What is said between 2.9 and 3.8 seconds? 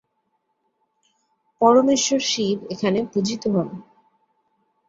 পূজিত হন।